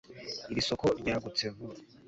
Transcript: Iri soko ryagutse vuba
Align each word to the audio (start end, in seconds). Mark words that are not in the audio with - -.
Iri 0.51 0.61
soko 0.67 0.87
ryagutse 0.99 1.43
vuba 1.55 1.75